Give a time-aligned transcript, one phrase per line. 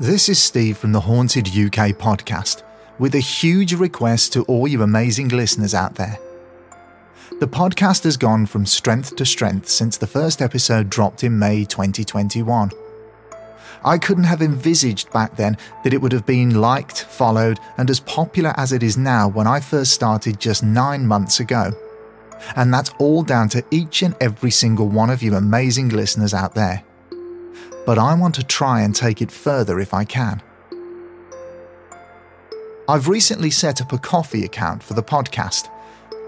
[0.00, 2.62] This is Steve from the Haunted UK podcast
[2.98, 6.18] with a huge request to all you amazing listeners out there.
[7.38, 11.66] The podcast has gone from strength to strength since the first episode dropped in May
[11.66, 12.70] 2021.
[13.84, 18.00] I couldn't have envisaged back then that it would have been liked, followed, and as
[18.00, 21.72] popular as it is now when I first started just nine months ago.
[22.56, 26.54] And that's all down to each and every single one of you amazing listeners out
[26.54, 26.84] there.
[27.86, 30.42] But I want to try and take it further if I can.
[32.88, 35.68] I've recently set up a Ko-fi account for the podcast,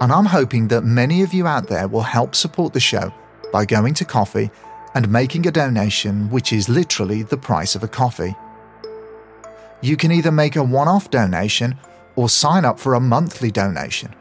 [0.01, 3.13] and I'm hoping that many of you out there will help support the show
[3.53, 4.51] by going to Ko-fi
[4.95, 8.35] and making a donation, which is literally the price of a coffee.
[9.81, 11.77] You can either make a one off donation
[12.15, 14.15] or sign up for a monthly donation.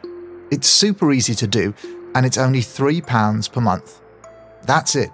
[0.50, 1.74] It's super easy to do,
[2.14, 4.00] and it's only £3 per month.
[4.64, 5.10] That's it,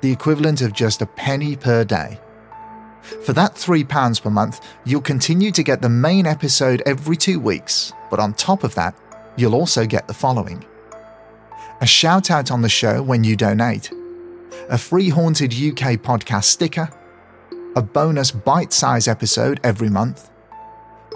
[0.00, 2.18] the equivalent of just a penny per day.
[3.24, 7.92] For that £3 per month, you'll continue to get the main episode every two weeks,
[8.10, 8.94] but on top of that,
[9.36, 10.64] you'll also get the following.
[11.80, 13.90] A shout out on the show when you donate.
[14.68, 16.90] A free Haunted UK podcast sticker,
[17.74, 20.30] a bonus bite size episode every month,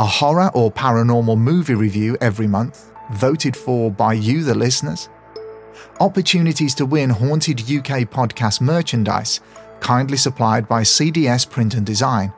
[0.00, 5.08] a horror or paranormal movie review every month, voted for by you, the listeners,
[6.00, 9.41] opportunities to win Haunted UK podcast merchandise,
[9.81, 12.33] kindly supplied by CDS Print and Design,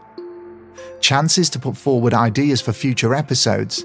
[1.00, 3.84] chances to put forward ideas for future episodes,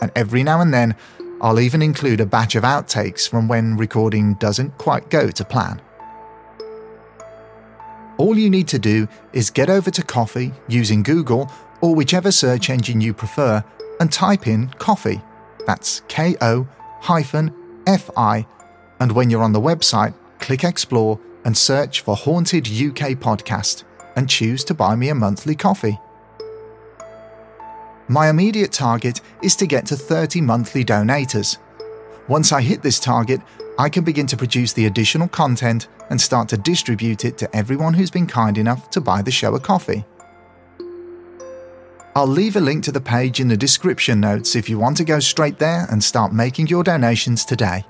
[0.00, 0.94] and every now and then,
[1.40, 5.80] I'll even include a batch of outtakes from when recording doesn't quite go to plan.
[8.18, 12.68] All you need to do is get over to Ko-fi using Google or whichever search
[12.68, 13.62] engine you prefer
[14.00, 15.22] and type in Ko-fi.
[15.66, 16.66] That's K O
[17.00, 17.54] hyphen
[17.86, 18.46] F I.
[19.00, 23.84] And when you're on the website, click Explore and search for Haunted UK Podcast
[24.16, 25.98] and choose to buy me a monthly coffee.
[28.08, 31.58] My immediate target is to get to 30 monthly donators.
[32.26, 33.40] Once I hit this target,
[33.78, 37.94] I can begin to produce the additional content and start to distribute it to everyone
[37.94, 40.04] who's been kind enough to buy the show a coffee.
[42.16, 45.04] I'll leave a link to the page in the description notes if you want to
[45.04, 47.84] go straight there and start making your donations today.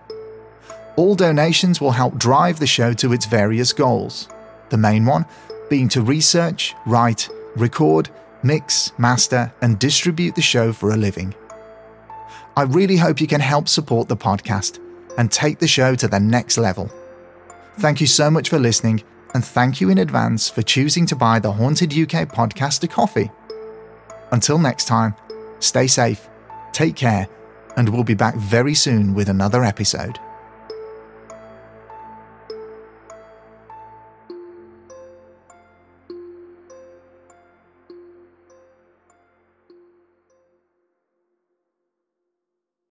[0.99, 4.29] All donations will help drive the show to its various goals.
[4.71, 5.27] The main one
[5.71, 8.11] being to research, write, record,
[8.43, 11.37] mix, master, and distribute the show for a living.
[12.57, 14.81] I really hope you can help support the podcast
[15.17, 16.91] and take the show to the next level.
[17.79, 19.05] Thank you so much for listening,
[19.35, 23.31] and thank you in advance for choosing to buy the Haunted UK podcast a coffee.
[24.33, 25.15] Until next time,
[25.61, 26.29] stay safe,
[26.73, 27.29] take care,
[27.77, 30.19] and we'll be back very soon with another episode.